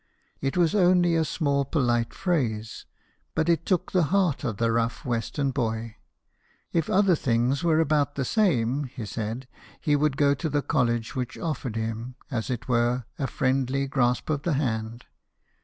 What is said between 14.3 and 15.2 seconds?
of the hand.